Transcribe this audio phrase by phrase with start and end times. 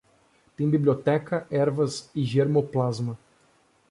[0.57, 3.19] Tem biblioteca, ervas e germoplasma.